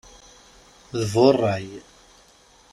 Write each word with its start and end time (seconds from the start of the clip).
D 0.99 1.01
bu 1.11 1.27
ṛṛay! 1.35 1.67